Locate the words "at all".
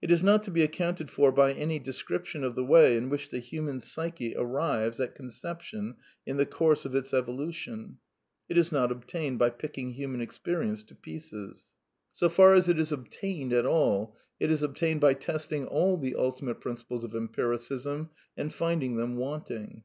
13.58-14.16